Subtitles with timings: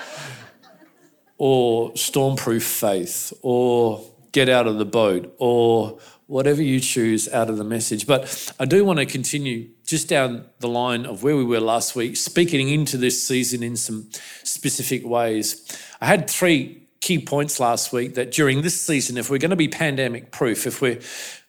[1.38, 7.56] or Stormproof Faith, or Get Out of the Boat, or whatever you choose out of
[7.56, 8.09] the message.
[8.09, 11.95] But I do want to continue just down the line of where we were last
[11.95, 14.11] week, speaking into this season in some
[14.42, 15.78] specific ways.
[16.00, 19.56] I had three key points last week that during this season, if we're going to
[19.56, 20.98] be pandemic proof, if we're,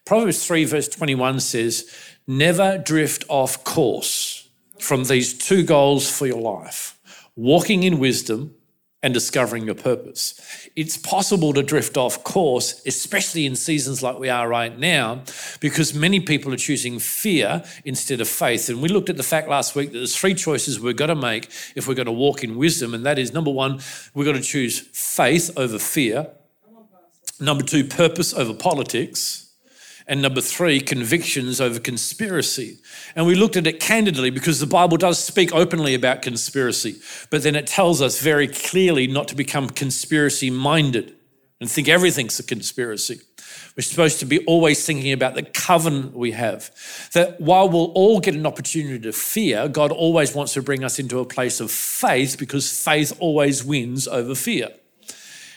[0.03, 1.89] Proverbs 3, verse 21 says,
[2.27, 6.99] never drift off course from these two goals for your life.
[7.37, 8.54] Walking in wisdom
[9.05, 10.33] and discovering your purpose.
[10.75, 15.21] It's possible to drift off course, especially in seasons like we are right now,
[15.59, 18.67] because many people are choosing fear instead of faith.
[18.67, 21.15] And we looked at the fact last week that there's three choices we're going to
[21.15, 22.95] make if we're going to walk in wisdom.
[22.95, 23.79] And that is number one,
[24.15, 26.31] we've got to choose faith over fear.
[27.39, 29.44] Number two, purpose over politics.
[30.07, 32.77] And number three, convictions over conspiracy.
[33.15, 36.97] And we looked at it candidly because the Bible does speak openly about conspiracy,
[37.31, 41.15] but then it tells us very clearly not to become conspiracy minded
[41.59, 43.19] and think everything's a conspiracy.
[43.75, 46.71] We're supposed to be always thinking about the covenant we have.
[47.13, 50.99] That while we'll all get an opportunity to fear, God always wants to bring us
[50.99, 54.69] into a place of faith because faith always wins over fear.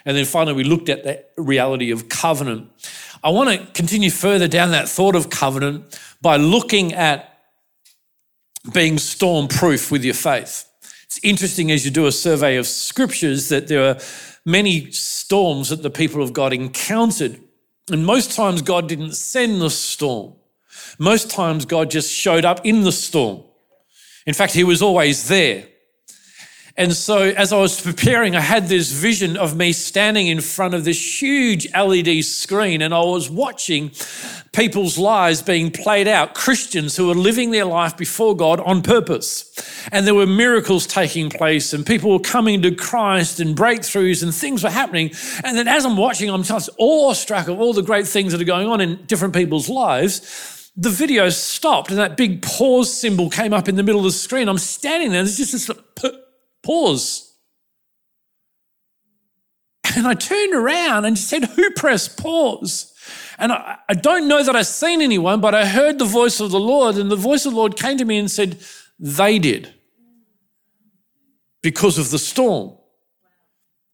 [0.04, 2.70] And then finally, we looked at the reality of covenant.
[3.22, 7.38] I want to continue further down that thought of covenant by looking at
[8.72, 10.68] being storm proof with your faith.
[11.04, 13.98] It's interesting as you do a survey of scriptures that there are
[14.44, 17.40] many storms that the people of God encountered.
[17.90, 20.34] And most times, God didn't send the storm.
[20.98, 23.42] Most times, God just showed up in the storm.
[24.26, 25.66] In fact, He was always there.
[26.78, 30.74] And so, as I was preparing, I had this vision of me standing in front
[30.74, 33.90] of this huge LED screen, and I was watching
[34.52, 39.52] people's lives being played out, Christians who were living their life before God on purpose.
[39.90, 44.32] And there were miracles taking place, and people were coming to Christ, and breakthroughs, and
[44.32, 45.10] things were happening.
[45.42, 48.44] And then, as I'm watching, I'm just awestruck of all the great things that are
[48.44, 53.52] going on in different people's lives the video stopped and that big pause symbol came
[53.52, 54.48] up in the middle of the screen.
[54.48, 55.68] I'm standing there, and there's just this
[56.68, 57.32] Pause.
[59.96, 62.92] And I turned around and said, Who pressed pause?
[63.38, 66.50] And I, I, don't know that I've seen anyone, but I heard the voice of
[66.50, 68.58] the Lord, and the voice of the Lord came to me and said,
[68.98, 69.72] They did
[71.62, 72.76] because of the storm.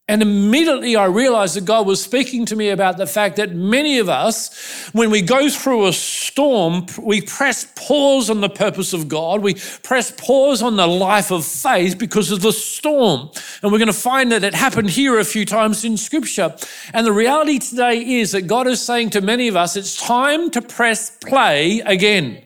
[0.07, 3.97] And immediately I realized that God was speaking to me about the fact that many
[3.97, 9.07] of us, when we go through a storm, we press pause on the purpose of
[9.07, 9.41] God.
[9.41, 13.31] We press pause on the life of faith because of the storm.
[13.63, 16.55] And we're going to find that it happened here a few times in scripture.
[16.93, 20.51] And the reality today is that God is saying to many of us, it's time
[20.51, 22.45] to press play again.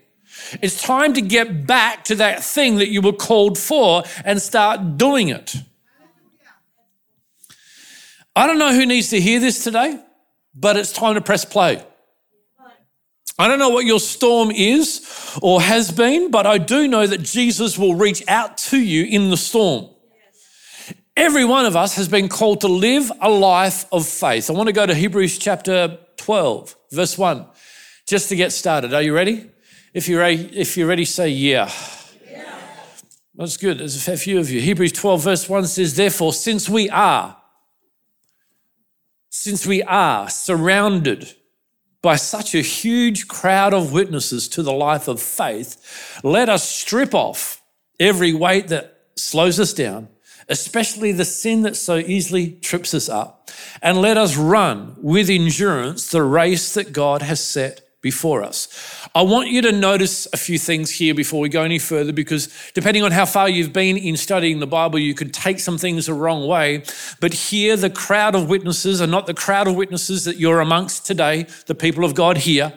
[0.62, 4.98] It's time to get back to that thing that you were called for and start
[4.98, 5.58] doing it.
[8.40, 10.00] I don't know who needs to hear this today,
[10.56, 11.84] but it's time to press play.
[13.38, 17.22] I don't know what your storm is or has been, but I do know that
[17.22, 19.90] Jesus will reach out to you in the storm.
[21.18, 24.50] Every one of us has been called to live a life of faith.
[24.50, 27.46] I want to go to Hebrews chapter 12, verse 1,
[28.08, 28.94] just to get started.
[28.94, 29.50] Are you ready?
[29.94, 31.70] If you're ready, if you're ready say yeah.
[32.32, 32.58] yeah.
[33.36, 33.80] That's good.
[33.80, 34.62] There's a fair few of you.
[34.62, 37.36] Hebrews 12, verse 1 says, Therefore, since we are
[39.30, 41.36] since we are surrounded
[42.02, 47.14] by such a huge crowd of witnesses to the life of faith, let us strip
[47.14, 47.62] off
[48.00, 50.08] every weight that slows us down,
[50.48, 56.10] especially the sin that so easily trips us up, and let us run with endurance
[56.10, 59.08] the race that God has set before us.
[59.14, 62.48] I want you to notice a few things here before we go any further because
[62.74, 66.06] depending on how far you've been in studying the Bible, you could take some things
[66.06, 66.84] the wrong way.
[67.20, 71.06] But here, the crowd of witnesses are not the crowd of witnesses that you're amongst
[71.06, 72.74] today, the people of God here.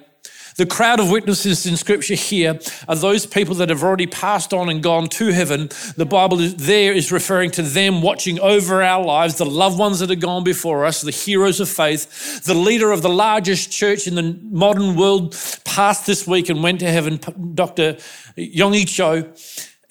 [0.56, 2.58] The crowd of witnesses in scripture here
[2.88, 5.70] are those people that have already passed on and gone to heaven.
[5.96, 10.10] The Bible there is referring to them watching over our lives, the loved ones that
[10.10, 12.44] have gone before us, the heroes of faith.
[12.44, 15.32] The leader of the largest church in the modern world
[15.64, 17.18] passed this week and went to heaven,
[17.54, 17.94] Dr.
[18.36, 19.32] Yonggi Cho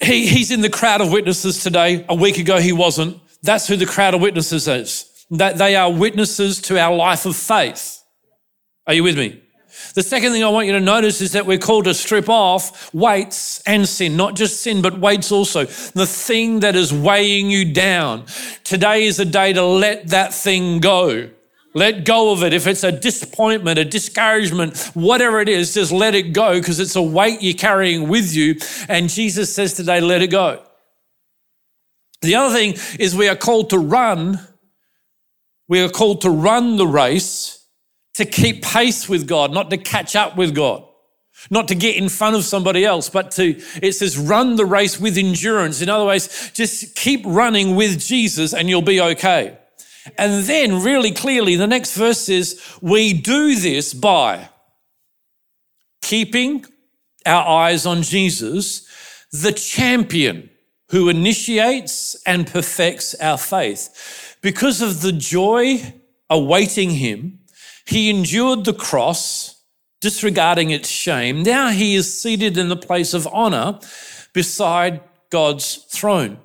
[0.02, 2.04] he, he's in the crowd of witnesses today.
[2.08, 3.20] A week ago, he wasn't.
[3.42, 5.08] That's who the crowd of witnesses is.
[5.30, 8.02] That they are witnesses to our life of faith.
[8.86, 9.42] Are you with me?
[9.94, 12.92] The second thing I want you to notice is that we're called to strip off
[12.94, 15.64] weights and sin, not just sin, but weights also.
[15.64, 18.24] The thing that is weighing you down.
[18.64, 21.30] Today is a day to let that thing go.
[21.74, 22.52] Let go of it.
[22.52, 26.96] If it's a disappointment, a discouragement, whatever it is, just let it go because it's
[26.96, 28.56] a weight you're carrying with you.
[28.88, 30.62] And Jesus says today, let it go.
[32.20, 34.38] The other thing is we are called to run.
[35.66, 37.61] We are called to run the race
[38.14, 40.84] to keep pace with God, not to catch up with God,
[41.50, 45.00] not to get in front of somebody else, but to, it says, run the race
[45.00, 45.80] with endurance.
[45.80, 49.58] In other words, just keep running with Jesus and you'll be okay.
[50.18, 54.48] And then, really clearly, the next verse is, we do this by
[56.02, 56.66] keeping
[57.24, 58.86] our eyes on Jesus,
[59.30, 60.50] the champion
[60.88, 64.36] who initiates and perfects our faith.
[64.42, 65.94] Because of the joy
[66.28, 67.38] awaiting him,
[67.86, 69.62] he endured the cross,
[70.00, 71.42] disregarding its shame.
[71.42, 73.78] Now he is seated in the place of honor
[74.32, 75.00] beside
[75.30, 76.38] God's throne.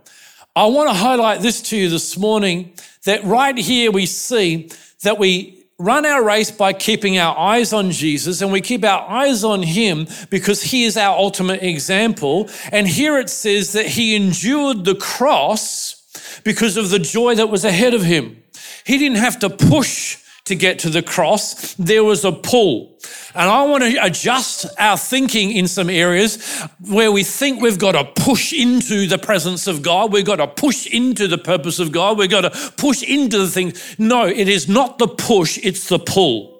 [0.55, 2.73] I want to highlight this to you this morning
[3.05, 4.71] that right here we see
[5.03, 9.07] that we run our race by keeping our eyes on Jesus and we keep our
[9.07, 12.49] eyes on him because he is our ultimate example.
[12.71, 17.63] And here it says that he endured the cross because of the joy that was
[17.63, 18.41] ahead of him.
[18.85, 20.17] He didn't have to push
[20.47, 22.97] to get to the cross, there was a pull.
[23.35, 27.93] And I want to adjust our thinking in some areas where we think we've got
[27.93, 30.11] to push into the presence of God.
[30.11, 32.17] We've got to push into the purpose of God.
[32.17, 33.95] We've got to push into the things.
[33.99, 36.56] No, it is not the push, it's the pull.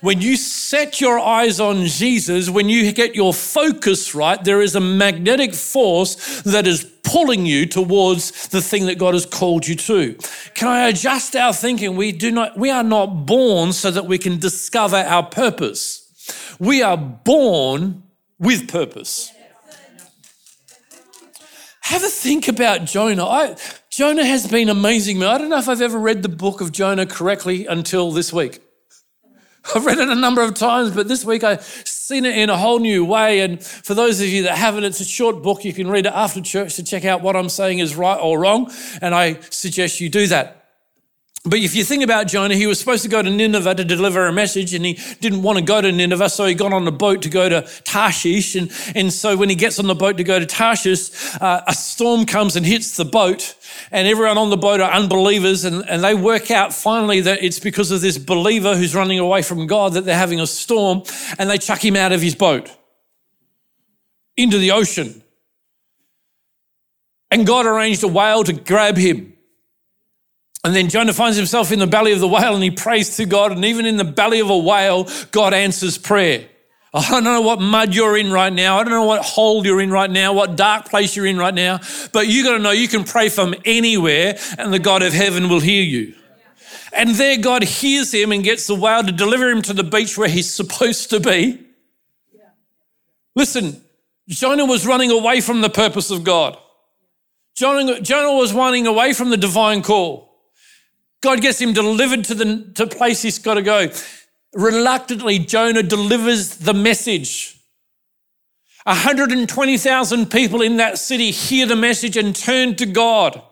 [0.00, 4.74] When you set your eyes on Jesus, when you get your focus right, there is
[4.74, 9.76] a magnetic force that is pulling you towards the thing that God has called you
[9.76, 10.16] to.
[10.54, 11.96] Can I adjust our thinking?
[11.96, 16.02] We do not we are not born so that we can discover our purpose.
[16.58, 18.02] We are born
[18.38, 19.32] with purpose.
[21.82, 23.24] Have a think about Jonah.
[23.24, 23.56] I,
[23.90, 25.22] Jonah has been amazing.
[25.22, 28.60] I don't know if I've ever read the book of Jonah correctly until this week.
[29.74, 32.56] I've read it a number of times, but this week I've seen it in a
[32.56, 33.40] whole new way.
[33.40, 35.64] And for those of you that haven't, it's a short book.
[35.64, 38.38] You can read it after church to check out what I'm saying is right or
[38.38, 38.70] wrong.
[39.00, 40.55] And I suggest you do that.
[41.46, 44.26] But if you think about Jonah, he was supposed to go to Nineveh to deliver
[44.26, 46.28] a message and he didn't want to go to Nineveh.
[46.28, 48.56] So he got on a boat to go to Tarshish.
[48.56, 51.10] And, and so when he gets on the boat to go to Tarshish,
[51.40, 53.54] uh, a storm comes and hits the boat
[53.92, 55.64] and everyone on the boat are unbelievers.
[55.64, 59.42] And, and they work out finally that it's because of this believer who's running away
[59.42, 61.04] from God that they're having a storm
[61.38, 62.68] and they chuck him out of his boat
[64.36, 65.22] into the ocean.
[67.30, 69.35] And God arranged a whale to grab him.
[70.66, 73.24] And then Jonah finds himself in the belly of the whale and he prays to
[73.24, 73.52] God.
[73.52, 76.44] And even in the belly of a whale, God answers prayer.
[76.92, 78.76] Oh, I don't know what mud you're in right now.
[78.76, 81.54] I don't know what hole you're in right now, what dark place you're in right
[81.54, 81.78] now.
[82.12, 85.48] But you got to know you can pray from anywhere and the God of heaven
[85.48, 86.14] will hear you.
[86.92, 90.18] And there God hears him and gets the whale to deliver him to the beach
[90.18, 91.64] where he's supposed to be.
[93.36, 93.80] Listen,
[94.28, 96.58] Jonah was running away from the purpose of God.
[97.54, 100.25] Jonah, Jonah was running away from the divine call.
[101.26, 103.90] God gets him delivered to the to place he's got to go.
[104.54, 107.58] Reluctantly, Jonah delivers the message.
[108.84, 113.42] 120,000 people in that city hear the message and turn to God.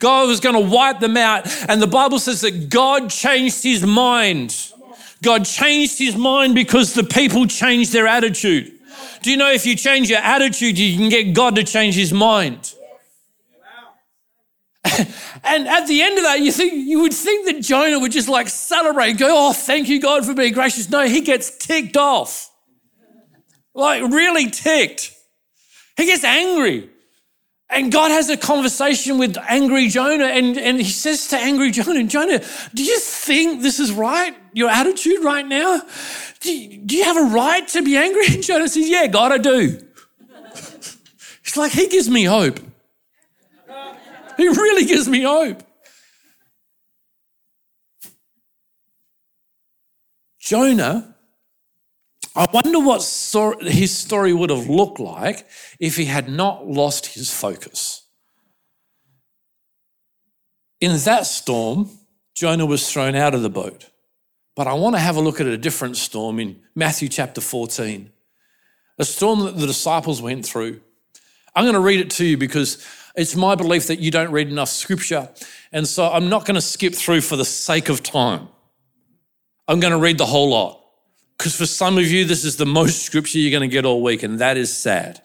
[0.00, 1.46] God was going to wipe them out.
[1.68, 4.72] And the Bible says that God changed his mind.
[5.22, 8.72] God changed his mind because the people changed their attitude.
[9.22, 12.12] Do you know if you change your attitude, you can get God to change his
[12.12, 12.74] mind?
[15.44, 18.28] and at the end of that, you think you would think that Jonah would just
[18.28, 22.50] like celebrate, go, "Oh, thank you, God, for being gracious." No, he gets ticked off,
[23.74, 25.14] like really ticked.
[25.96, 26.88] He gets angry,
[27.68, 32.04] and God has a conversation with angry Jonah, and, and he says to angry Jonah,
[32.04, 32.40] "Jonah,
[32.72, 34.36] do you think this is right?
[34.52, 35.82] Your attitude right now?
[36.40, 39.32] Do you, do you have a right to be angry?" And Jonah says, "Yeah, God,
[39.32, 39.80] I do."
[41.44, 42.60] It's like he gives me hope.
[44.36, 45.62] He really gives me hope.
[50.40, 51.14] Jonah,
[52.34, 53.00] I wonder what
[53.60, 55.46] his story would have looked like
[55.78, 58.04] if he had not lost his focus.
[60.80, 61.90] In that storm,
[62.34, 63.90] Jonah was thrown out of the boat.
[64.56, 68.10] But I want to have a look at a different storm in Matthew chapter 14.
[68.98, 70.80] A storm that the disciples went through
[71.54, 74.48] I'm going to read it to you because it's my belief that you don't read
[74.48, 75.28] enough scripture.
[75.70, 78.48] And so I'm not going to skip through for the sake of time.
[79.68, 80.80] I'm going to read the whole lot.
[81.36, 84.02] Because for some of you, this is the most scripture you're going to get all
[84.02, 85.22] week, and that is sad.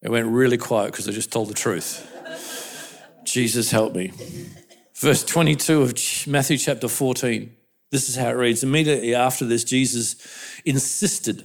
[0.00, 2.04] It went really quiet because I just told the truth.
[3.24, 4.12] Jesus help me.
[4.94, 5.94] Verse 22 of
[6.26, 7.54] Matthew chapter 14.
[7.90, 8.62] This is how it reads.
[8.62, 10.16] Immediately after this, Jesus
[10.64, 11.44] insisted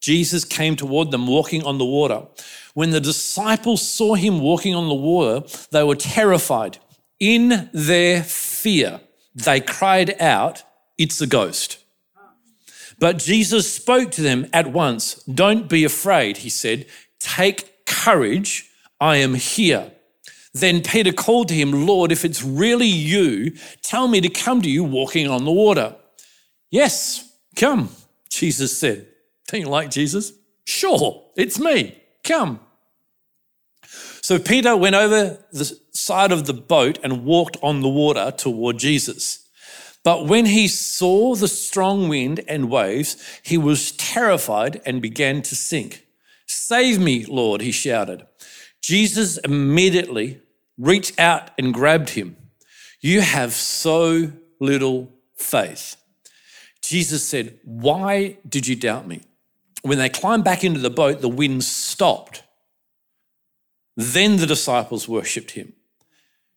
[0.00, 2.22] Jesus came toward them walking on the water.
[2.74, 6.78] When the disciples saw him walking on the water, they were terrified.
[7.18, 9.00] In their fear,
[9.34, 10.62] they cried out,
[10.98, 11.78] It's a ghost.
[12.98, 15.14] But Jesus spoke to them at once.
[15.24, 16.86] Don't be afraid, he said.
[17.18, 18.70] Take courage.
[19.00, 19.92] I am here.
[20.54, 24.70] Then Peter called to him, Lord, if it's really you, tell me to come to
[24.70, 25.94] you walking on the water.
[26.70, 27.90] Yes, come,
[28.30, 29.06] Jesus said.
[29.46, 30.32] Don't you like Jesus?
[30.64, 32.00] Sure, it's me.
[32.24, 32.60] Come.
[34.20, 38.78] So Peter went over the side of the boat and walked on the water toward
[38.78, 39.48] Jesus.
[40.02, 45.54] But when he saw the strong wind and waves, he was terrified and began to
[45.54, 46.06] sink.
[46.46, 48.26] Save me, Lord, he shouted.
[48.80, 50.40] Jesus immediately
[50.78, 52.36] reached out and grabbed him.
[53.00, 55.96] You have so little faith.
[56.82, 59.22] Jesus said, Why did you doubt me?
[59.86, 62.42] When they climbed back into the boat, the wind stopped.
[63.96, 65.74] Then the disciples worshipped him.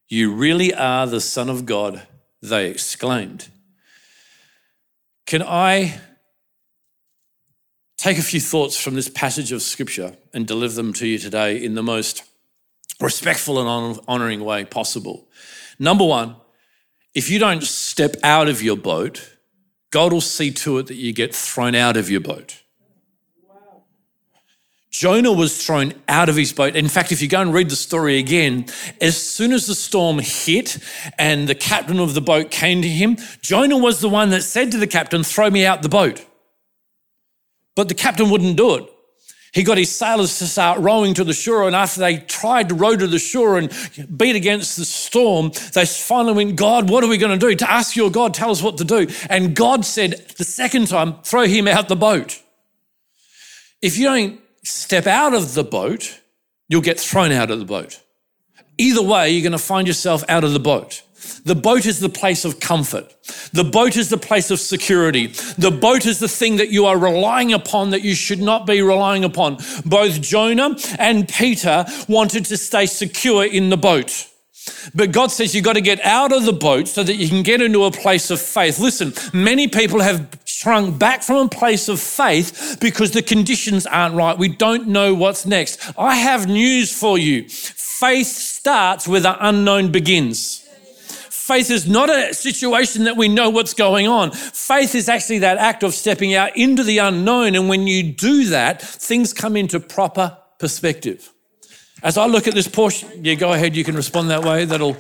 [0.08, 2.08] You really are the Son of God,
[2.42, 3.50] they exclaimed.
[5.28, 6.00] Can I
[7.98, 11.64] take a few thoughts from this passage of Scripture and deliver them to you today
[11.64, 12.24] in the most
[13.00, 15.28] respectful and honoring way possible.
[15.78, 16.36] Number one,
[17.14, 19.38] if you don't step out of your boat,
[19.92, 22.64] God will see to it that you get thrown out of your boat.
[24.92, 26.76] Jonah was thrown out of his boat.
[26.76, 28.66] In fact, if you go and read the story again,
[29.00, 30.80] as soon as the storm hit
[31.18, 34.72] and the captain of the boat came to him, Jonah was the one that said
[34.72, 36.26] to the captain, Throw me out the boat.
[37.76, 38.90] But the captain wouldn't do it.
[39.54, 42.76] He got his sailors to start rowing to the shore, and after they tried to
[42.76, 43.72] row to the shore and
[44.16, 47.56] beat against the storm, they finally went, God, what are we going to do?
[47.56, 49.08] To ask your God, tell us what to do.
[49.30, 52.42] And God said the second time, throw him out the boat.
[53.82, 56.20] If you don't step out of the boat,
[56.68, 58.02] you'll get thrown out of the boat.
[58.78, 61.04] Either way, you're going to find yourself out of the boat.
[61.44, 63.14] The boat is the place of comfort.
[63.52, 65.28] The boat is the place of security.
[65.58, 68.82] The boat is the thing that you are relying upon that you should not be
[68.82, 69.58] relying upon.
[69.86, 74.28] Both Jonah and Peter wanted to stay secure in the boat.
[74.94, 77.44] But God says you've got to get out of the boat so that you can
[77.44, 78.80] get into a place of faith.
[78.80, 80.28] Listen, many people have
[80.60, 84.38] shrunk back from a place of faith because the conditions aren't right.
[84.38, 85.80] We don't know what's next.
[85.98, 87.48] I have news for you.
[87.48, 90.68] Faith starts where the unknown begins.
[91.30, 94.32] Faith is not a situation that we know what's going on.
[94.32, 97.56] Faith is actually that act of stepping out into the unknown.
[97.56, 101.32] And when you do that, things come into proper perspective.
[102.04, 104.66] As I look at this portion, yeah, go ahead, you can respond that way.
[104.66, 104.98] That'll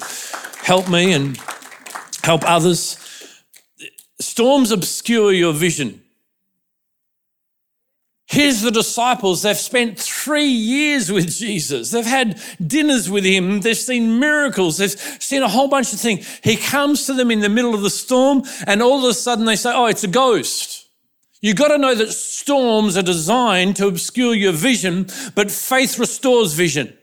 [0.64, 1.38] help me and
[2.24, 2.96] help others.
[4.40, 6.02] Storms obscure your vision.
[8.26, 9.42] Here's the disciples.
[9.42, 11.92] They've spent three years with Jesus.
[11.92, 13.60] They've had dinners with him.
[13.60, 14.78] They've seen miracles.
[14.78, 16.40] They've seen a whole bunch of things.
[16.42, 19.44] He comes to them in the middle of the storm, and all of a sudden
[19.44, 20.88] they say, Oh, it's a ghost.
[21.42, 26.54] You've got to know that storms are designed to obscure your vision, but faith restores
[26.54, 26.98] vision.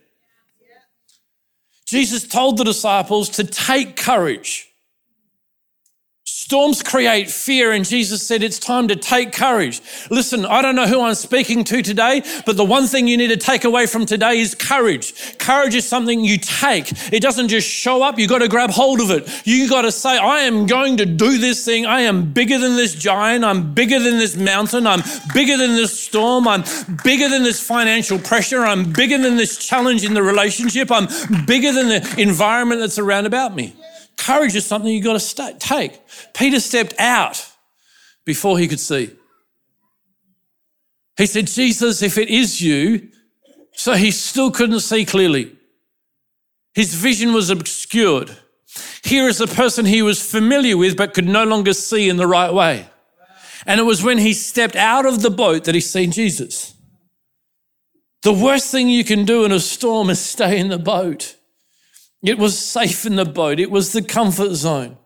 [1.85, 4.66] Jesus told the disciples to take courage.
[6.47, 9.81] Storms create fear, and Jesus said it's time to take courage.
[10.13, 13.31] Listen, I don't know who I'm speaking to today, but the one thing you need
[13.31, 15.39] to take away from today is courage.
[15.39, 16.93] Courage is something you take.
[17.13, 19.29] It doesn't just show up, you got to grab hold of it.
[19.45, 21.85] You got to say, I am going to do this thing.
[21.85, 23.45] I am bigger than this giant.
[23.45, 24.87] I'm bigger than this mountain.
[24.87, 25.03] I'm
[25.35, 26.47] bigger than this storm.
[26.47, 26.63] I'm
[27.03, 28.65] bigger than this financial pressure.
[28.65, 30.93] I'm bigger than this challenge in the relationship.
[30.93, 31.09] I'm
[31.45, 33.75] bigger than the environment that's around about me.
[34.27, 36.01] Courage is something you've got to st- take.
[36.35, 37.49] Peter stepped out
[38.25, 39.13] before he could see.
[41.17, 43.09] He said, Jesus, if it is you,
[43.73, 45.57] so he still couldn't see clearly.
[46.75, 48.37] His vision was obscured.
[49.05, 52.27] Here is a person he was familiar with but could no longer see in the
[52.27, 52.89] right way.
[53.65, 56.75] And it was when he stepped out of the boat that he seen Jesus.
[58.25, 61.36] The worst thing you can do in a storm is stay in the boat.
[62.23, 63.61] It was safe in the boat.
[63.61, 64.97] It was the comfort zone.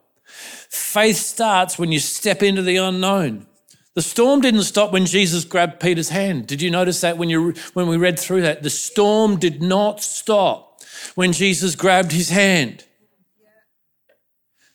[0.71, 3.47] Faith starts when you step into the unknown.
[3.95, 6.47] The storm didn't stop when Jesus grabbed Peter's hand.
[6.47, 8.63] Did you notice that when, you, when we read through that?
[8.63, 10.81] The storm did not stop
[11.17, 12.85] when Jesus grabbed his hand.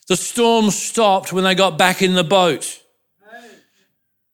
[0.07, 2.81] The storm stopped when they got back in the boat.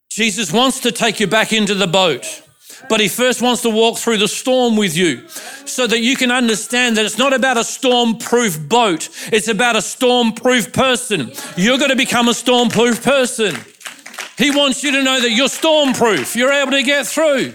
[0.09, 2.43] Jesus wants to take you back into the boat,
[2.89, 5.27] but he first wants to walk through the storm with you
[5.65, 9.75] so that you can understand that it's not about a storm proof boat, it's about
[9.75, 11.31] a storm proof person.
[11.55, 13.55] You're going to become a storm proof person.
[14.37, 17.53] He wants you to know that you're storm proof, you're able to get through.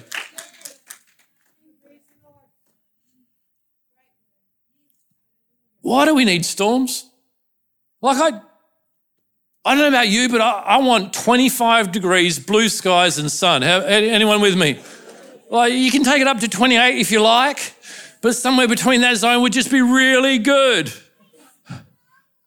[5.87, 7.09] Why do we need storms?
[8.03, 8.41] Like I,
[9.65, 13.63] I don't know about you, but I, I want 25 degrees, blue skies, and sun.
[13.63, 14.81] Anyone with me?
[15.51, 17.75] Like you can take it up to 28 if you like,
[18.21, 20.93] but somewhere between that zone would just be really good.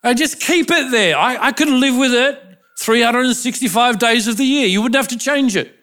[0.04, 1.18] And just keep it there.
[1.18, 2.42] I, I could live with it
[2.80, 4.68] 365 days of the year.
[4.68, 5.76] You wouldn't have to change it.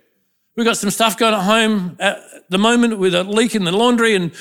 [0.56, 2.18] We've got some stuff going at home at
[2.48, 4.32] the moment with a leak in the laundry, and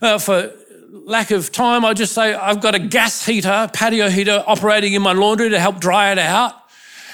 [0.00, 0.52] uh, for
[0.92, 5.02] lack of time, I just say I've got a gas heater, patio heater operating in
[5.02, 6.54] my laundry to help dry it out.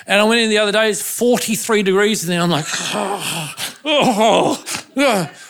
[0.06, 3.69] And I went in the other day, it's 43 degrees, and then I'm like, oh,
[3.84, 4.64] oh,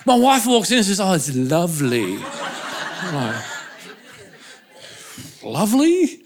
[0.06, 2.18] my wife walks in and says, Oh, it's lovely.
[2.18, 3.44] Like,
[5.42, 6.22] lovely?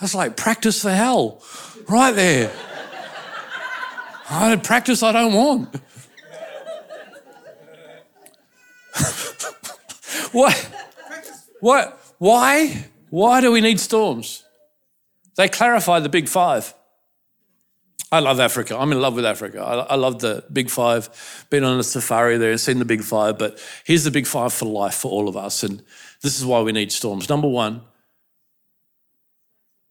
[0.00, 1.42] That's like practice for hell,
[1.88, 2.52] right there.
[4.30, 5.74] I practice I don't want.
[10.32, 10.54] what?
[11.60, 12.00] What?
[12.18, 12.86] Why?
[13.10, 14.44] Why do we need storms?
[15.36, 16.72] They clarify the big five.
[18.12, 18.76] I love Africa.
[18.76, 19.62] I'm in love with Africa.
[19.62, 21.46] I, I love the big five.
[21.48, 24.52] Been on a safari there and seen the big five, but here's the big five
[24.52, 25.62] for life for all of us.
[25.62, 25.82] And
[26.22, 27.28] this is why we need storms.
[27.28, 27.82] Number one,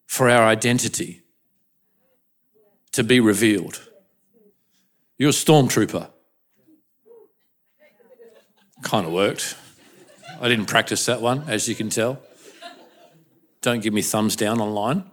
[0.05, 1.21] for our identity
[2.91, 3.87] to be revealed.
[5.17, 6.09] You're a stormtrooper.
[8.81, 9.55] Kind of worked.
[10.41, 12.21] I didn't practice that one, as you can tell.
[13.61, 15.03] Don't give me thumbs down online.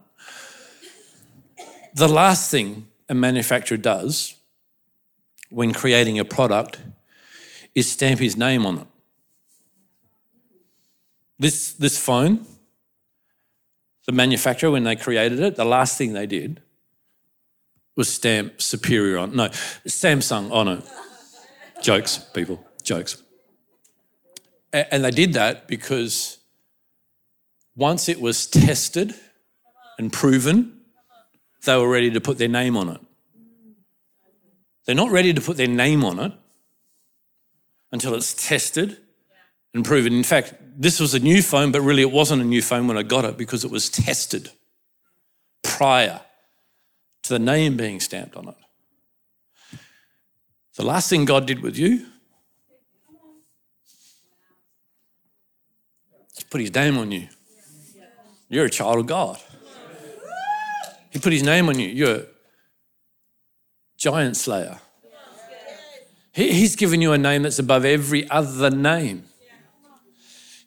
[1.95, 4.35] The last thing a manufacturer does
[5.51, 6.81] when creating a product
[7.75, 8.87] is stamp his name on it.
[11.39, 12.47] This, this phone,
[14.07, 16.63] the manufacturer, when they created it, the last thing they did
[17.97, 19.37] was stamp Superior on.
[19.37, 19.49] No,
[19.87, 20.85] Samsung on it.
[21.83, 23.23] Jokes, people, jokes.
[24.73, 26.39] And they did that because
[27.75, 29.15] once it was tested
[29.99, 30.76] and proven,
[31.67, 33.01] they were ready to put their name on it.
[34.85, 36.33] They're not ready to put their name on it
[37.93, 38.99] until it's tested
[39.75, 40.13] and proven.
[40.13, 42.97] In fact, this was a new phone, but really it wasn't a new phone when
[42.97, 44.51] I got it because it was tested
[45.63, 46.21] prior
[47.25, 48.57] to the name being stamped on it.
[50.77, 52.07] The last thing God did with you
[56.51, 57.29] put his name on you.
[58.49, 59.39] You're a child of God.
[61.17, 61.89] He put his name on you.
[61.89, 62.27] You're a
[63.97, 64.79] giant slayer.
[66.31, 69.25] he's given you a name that's above every other name.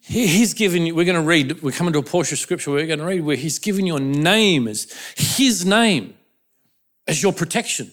[0.01, 2.87] he's given you, we're going to read, we're coming to a portion of scripture we're
[2.87, 6.15] going to read where he's given your name as his name
[7.07, 7.91] as your protection.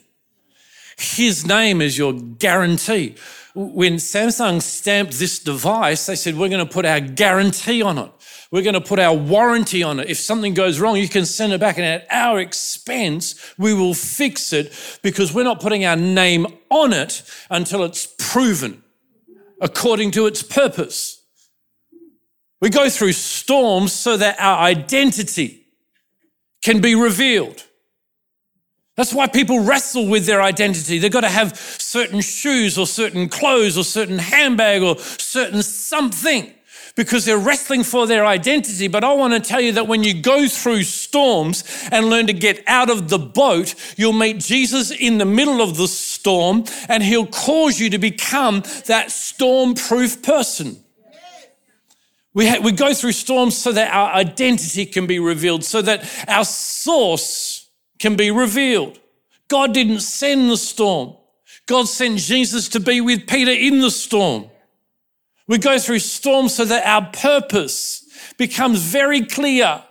[0.97, 3.17] His name is your guarantee
[3.57, 8.11] when Samsung stamped this device, they said, We're going to put our guarantee on it.
[8.53, 10.11] We're going to put our warranty on it.
[10.11, 13.95] If something goes wrong, you can send it back, and at our expense, we will
[13.95, 18.85] fix it because we're not putting our name on it until it's proven
[19.61, 21.23] according to its purpose.
[22.61, 25.67] We go through storms so that our identity
[26.63, 27.65] can be revealed.
[28.97, 30.99] That's why people wrestle with their identity.
[30.99, 36.53] They've got to have certain shoes or certain clothes or certain handbag or certain something
[36.95, 38.89] because they're wrestling for their identity.
[38.89, 42.33] But I want to tell you that when you go through storms and learn to
[42.33, 47.03] get out of the boat, you'll meet Jesus in the middle of the storm and
[47.03, 50.79] he'll cause you to become that storm proof person.
[52.33, 56.03] We, ha- we go through storms so that our identity can be revealed, so that
[56.29, 57.66] our source
[57.99, 58.99] can be revealed.
[59.49, 61.17] God didn't send the storm.
[61.67, 64.51] God sent Jesus to be with Peter in the storm.
[65.49, 68.05] We go through storms so that our purpose
[68.37, 69.83] becomes very clear.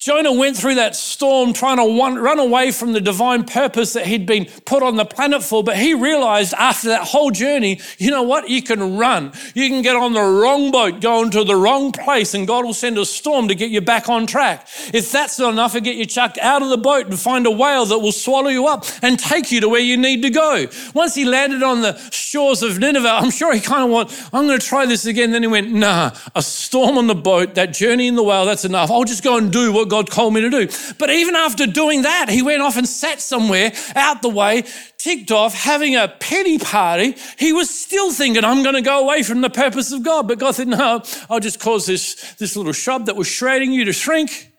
[0.00, 1.82] Jonah went through that storm trying to
[2.22, 5.76] run away from the divine purpose that he'd been put on the planet for, but
[5.76, 8.48] he realized after that whole journey, you know what?
[8.48, 9.30] You can run.
[9.54, 12.72] You can get on the wrong boat, go into the wrong place, and God will
[12.72, 14.66] send a storm to get you back on track.
[14.94, 17.50] If that's not enough, to get you chucked out of the boat and find a
[17.50, 20.64] whale that will swallow you up and take you to where you need to go.
[20.94, 24.46] Once he landed on the shores of Nineveh, I'm sure he kind of went, I'm
[24.46, 25.32] going to try this again.
[25.32, 28.64] Then he went, nah, a storm on the boat, that journey in the whale, that's
[28.64, 28.90] enough.
[28.90, 30.68] I'll just go and do what God called me to do.
[30.98, 34.64] But even after doing that, he went off and sat somewhere out the way,
[34.96, 37.16] ticked off, having a pity party.
[37.38, 40.28] He was still thinking, I'm going to go away from the purpose of God.
[40.28, 43.84] But God said, No, I'll just cause this, this little shrub that was shredding you
[43.84, 44.52] to shrink.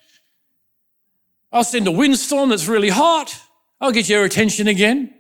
[1.52, 3.36] I'll send a windstorm that's really hot.
[3.80, 5.14] I'll get your attention again.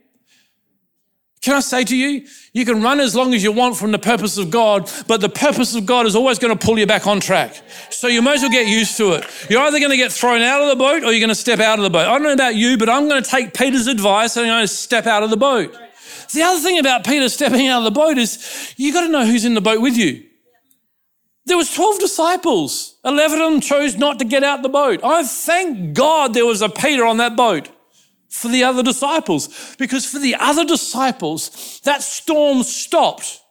[1.41, 3.97] Can I say to you, you can run as long as you want from the
[3.97, 7.07] purpose of God, but the purpose of God is always going to pull you back
[7.07, 7.59] on track.
[7.89, 9.25] So you might as well get used to it.
[9.49, 11.59] You're either going to get thrown out of the boat or you're going to step
[11.59, 12.07] out of the boat.
[12.07, 14.67] I don't know about you, but I'm going to take Peter's advice and I'm going
[14.67, 15.75] to step out of the boat.
[16.31, 19.25] The other thing about Peter stepping out of the boat is you've got to know
[19.25, 20.23] who's in the boat with you.
[21.45, 22.97] There was 12 disciples.
[23.03, 25.03] 11 of them chose not to get out the boat.
[25.03, 27.67] I thank God there was a Peter on that boat
[28.31, 29.75] for the other disciples.
[29.77, 33.41] Because for the other disciples, that storm stopped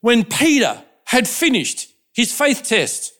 [0.00, 3.14] when Peter had finished his faith test.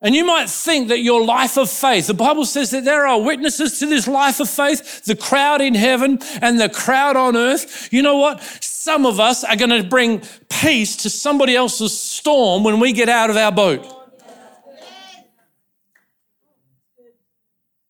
[0.00, 3.20] And you might think that your life of faith, the Bible says that there are
[3.20, 7.92] witnesses to this life of faith, the crowd in heaven and the crowd on earth.
[7.92, 8.40] You know what?
[8.62, 13.08] Some of us are going to bring peace to somebody else's storm when we get
[13.08, 13.97] out of our boat.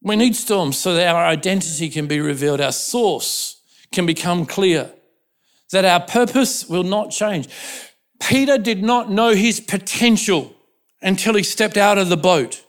[0.03, 4.91] We need storms so that our identity can be revealed, our source can become clear,
[5.73, 7.49] that our purpose will not change.
[8.21, 10.55] Peter did not know his potential
[11.03, 12.65] until he stepped out of the boat.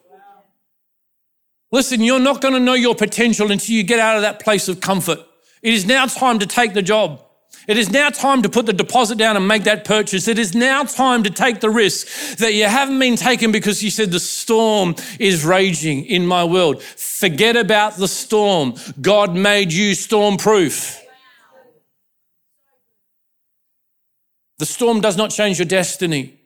[1.71, 4.67] Listen, you're not going to know your potential until you get out of that place
[4.67, 5.19] of comfort.
[5.61, 7.23] It is now time to take the job.
[7.69, 10.27] It is now time to put the deposit down and make that purchase.
[10.27, 13.91] It is now time to take the risk that you haven't been taken because you
[13.91, 16.81] said the storm is raging in my world.
[16.81, 18.73] Forget about the storm.
[18.99, 20.99] God made you storm proof.
[24.57, 26.39] The storm does not change your destiny.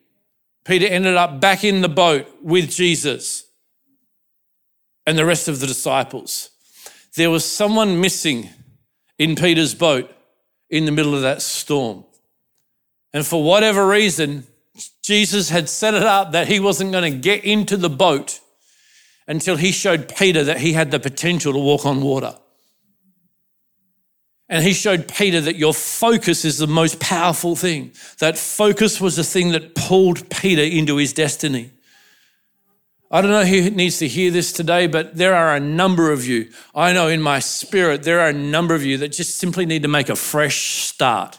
[0.66, 3.46] Peter ended up back in the boat with Jesus
[5.06, 6.50] and the rest of the disciples.
[7.16, 8.50] There was someone missing
[9.18, 10.14] in Peter's boat
[10.74, 12.04] in the middle of that storm.
[13.12, 14.44] And for whatever reason,
[15.02, 18.40] Jesus had set it up that he wasn't going to get into the boat
[19.28, 22.34] until he showed Peter that he had the potential to walk on water.
[24.48, 27.92] And he showed Peter that your focus is the most powerful thing.
[28.18, 31.70] That focus was the thing that pulled Peter into his destiny.
[33.14, 36.26] I don't know who needs to hear this today, but there are a number of
[36.26, 36.50] you.
[36.74, 39.82] I know in my spirit, there are a number of you that just simply need
[39.82, 41.38] to make a fresh start.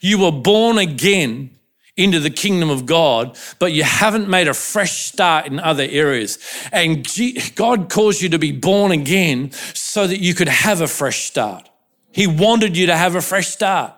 [0.00, 1.50] You were born again
[1.96, 6.38] into the kingdom of God, but you haven't made a fresh start in other areas.
[6.70, 7.04] And
[7.56, 11.68] God caused you to be born again so that you could have a fresh start.
[12.12, 13.94] He wanted you to have a fresh start.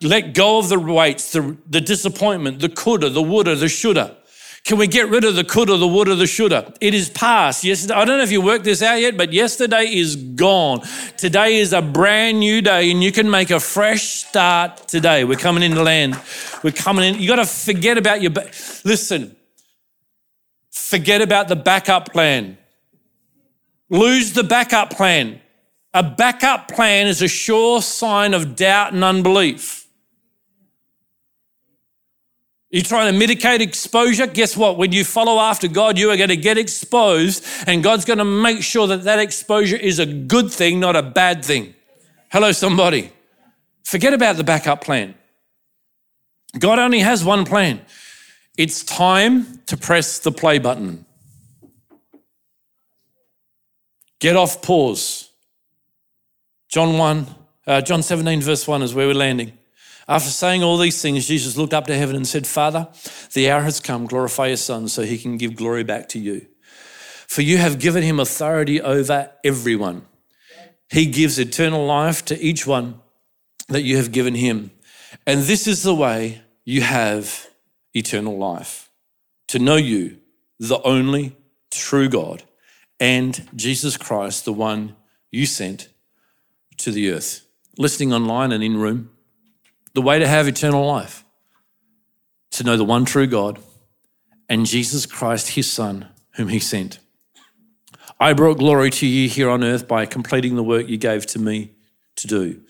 [0.00, 4.18] Let go of the weights, the, the disappointment, the coulda, the woulda, the shoulda.
[4.64, 6.72] Can we get rid of the coulda, the woulda, the shoulda?
[6.80, 7.64] It is past.
[7.64, 10.82] Yes, I don't know if you worked this out yet, but yesterday is gone.
[11.16, 15.24] Today is a brand new day, and you can make a fresh start today.
[15.24, 16.16] We're coming into land.
[16.62, 17.20] We're coming in.
[17.20, 18.30] You got to forget about your.
[18.30, 18.50] Ba-
[18.84, 19.34] Listen,
[20.70, 22.56] forget about the backup plan.
[23.90, 25.40] Lose the backup plan.
[25.92, 29.81] A backup plan is a sure sign of doubt and unbelief.
[32.72, 34.26] You're trying to mitigate exposure.
[34.26, 34.78] Guess what?
[34.78, 38.24] When you follow after God, you are going to get exposed, and God's going to
[38.24, 41.74] make sure that that exposure is a good thing, not a bad thing.
[42.30, 43.12] Hello, somebody.
[43.84, 45.14] Forget about the backup plan.
[46.58, 47.82] God only has one plan.
[48.56, 51.04] It's time to press the play button.
[54.18, 55.28] Get off pause.
[56.70, 57.26] John 1,
[57.66, 59.58] uh, John 17, verse 1 is where we're landing.
[60.12, 62.86] After saying all these things, Jesus looked up to heaven and said, Father,
[63.32, 66.46] the hour has come, glorify your Son so he can give glory back to you.
[67.26, 70.04] For you have given him authority over everyone.
[70.90, 73.00] He gives eternal life to each one
[73.68, 74.72] that you have given him.
[75.26, 77.48] And this is the way you have
[77.94, 78.90] eternal life
[79.48, 80.18] to know you,
[80.58, 81.34] the only
[81.70, 82.42] true God,
[83.00, 84.94] and Jesus Christ, the one
[85.30, 85.88] you sent
[86.76, 87.46] to the earth.
[87.78, 89.08] Listening online and in room,
[89.94, 91.24] the way to have eternal life,
[92.52, 93.58] to know the one true God
[94.48, 96.98] and Jesus Christ, his Son, whom he sent.
[98.20, 101.38] I brought glory to you here on earth by completing the work you gave to
[101.38, 101.72] me
[102.16, 102.60] to do.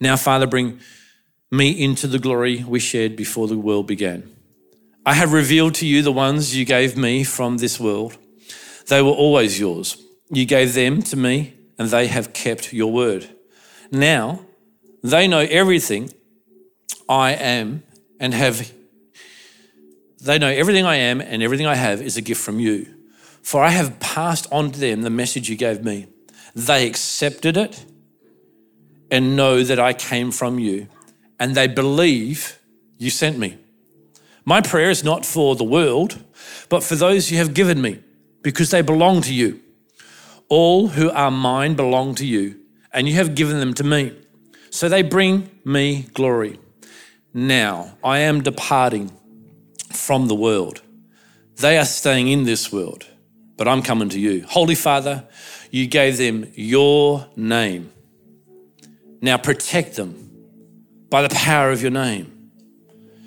[0.00, 0.80] Now, Father, bring
[1.50, 4.28] me into the glory we shared before the world began.
[5.06, 8.18] I have revealed to you the ones you gave me from this world.
[8.88, 9.96] They were always yours.
[10.30, 13.28] You gave them to me, and they have kept your word.
[13.90, 14.40] Now,
[15.02, 16.12] they know everything
[17.10, 17.82] I am
[18.20, 18.72] and have
[20.22, 22.86] they know everything I am and everything I have is a gift from you.
[23.42, 26.06] For I have passed on to them the message you gave me.
[26.54, 27.84] They accepted it
[29.10, 30.86] and know that I came from you,
[31.40, 32.60] and they believe
[32.98, 33.58] you sent me.
[34.44, 36.22] My prayer is not for the world,
[36.68, 38.00] but for those you have given me,
[38.42, 39.60] because they belong to you.
[40.48, 42.60] All who are mine belong to you,
[42.92, 44.16] and you have given them to me.
[44.70, 46.60] So they bring me glory.
[47.32, 49.12] Now I am departing
[49.92, 50.82] from the world.
[51.56, 53.06] They are staying in this world,
[53.56, 54.44] but I'm coming to you.
[54.48, 55.28] Holy Father,
[55.70, 57.92] you gave them your name.
[59.20, 60.30] Now protect them
[61.10, 62.50] by the power of your name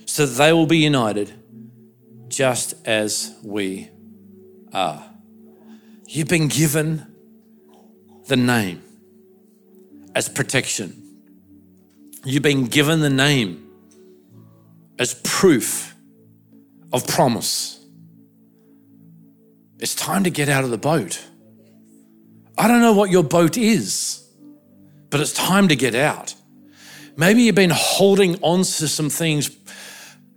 [0.06, 1.34] so that they will be united
[2.28, 3.90] just as we
[4.74, 5.04] are.
[6.08, 7.08] You've been given
[8.28, 8.82] the name
[10.16, 11.22] as protection.
[12.26, 13.63] You've been given the name
[15.00, 15.96] as proof
[16.92, 17.84] of promise.
[19.80, 21.24] It's time to get out of the boat.
[22.58, 24.24] I don't know what your boat is,
[25.10, 26.36] but it's time to get out.
[27.18, 29.56] Maybe you've been holding on to some things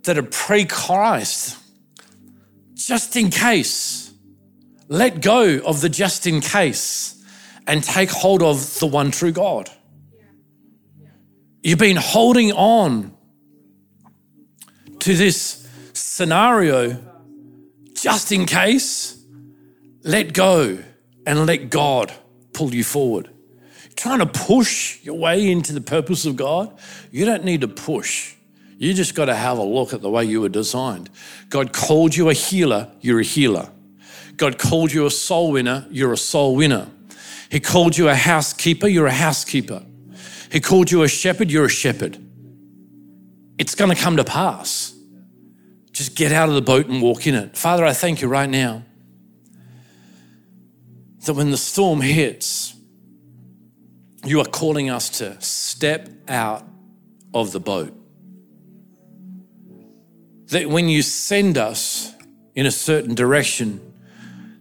[0.03, 1.57] that are pre Christ,
[2.73, 4.11] just in case.
[4.89, 7.21] Let go of the just in case
[7.67, 9.69] and take hold of the one true God.
[11.61, 13.16] You've been holding on
[15.07, 17.01] to this scenario,
[17.93, 19.23] just in case,
[20.03, 20.79] let go
[21.25, 22.11] and let God
[22.51, 23.29] pull you forward.
[23.95, 26.77] trying to push your way into the purpose of God,
[27.09, 28.35] you don't need to push.
[28.77, 31.09] You just got to have a look at the way you were designed.
[31.47, 33.69] God called you a healer, you're a healer.
[34.35, 36.89] God called you a soul winner, you're a soul winner.
[37.49, 39.85] He called you a housekeeper, you're a housekeeper.
[40.51, 42.21] He called you a shepherd, you're a shepherd.
[43.57, 44.96] It's going to come to pass.
[45.97, 47.57] Just get out of the boat and walk in it.
[47.57, 48.83] Father, I thank you right now
[51.25, 52.75] that when the storm hits,
[54.23, 56.63] you are calling us to step out
[57.33, 57.95] of the boat.
[60.49, 62.13] That when you send us
[62.53, 63.81] in a certain direction,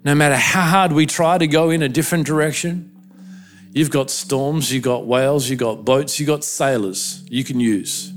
[0.05, 2.97] no matter how hard we try to go in a different direction,
[3.73, 8.09] you've got storms, you've got whales, you've got boats, you've got sailors you can use.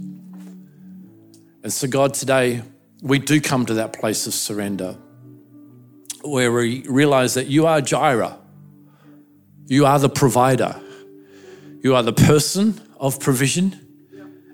[1.62, 2.62] And so, God, today,
[3.01, 4.97] we do come to that place of surrender
[6.21, 8.38] where we realize that you are Jireh,
[9.67, 10.79] you are the provider,
[11.81, 13.79] you are the person of provision,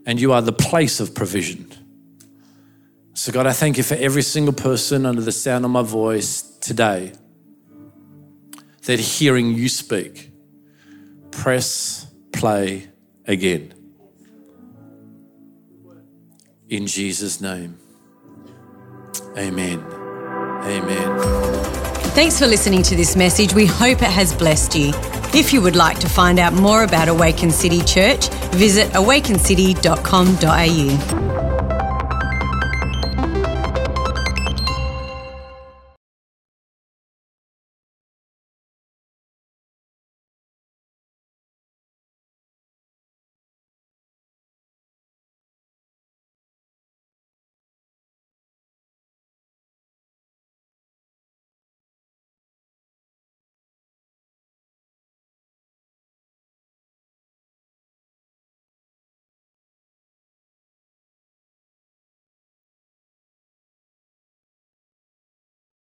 [0.05, 1.71] and you are the place of provision.
[3.13, 6.41] So, God, I thank you for every single person under the sound of my voice
[6.41, 7.13] today
[8.83, 10.31] that hearing you speak,
[11.31, 12.87] press play
[13.25, 13.73] again.
[16.69, 17.79] In Jesus' name.
[19.37, 19.83] Amen.
[20.63, 21.19] Amen.
[22.15, 23.53] Thanks for listening to this message.
[23.53, 24.93] We hope it has blessed you.
[25.33, 31.34] If you would like to find out more about Awaken City Church, visit awakencity.com.au.